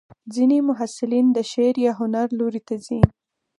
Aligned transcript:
ځینې 0.33 0.57
محصلین 0.69 1.27
د 1.33 1.37
شعر 1.51 1.75
یا 1.85 1.91
هنر 2.01 2.27
لوري 2.39 2.61
ته 2.67 2.75
ځي. 2.85 3.01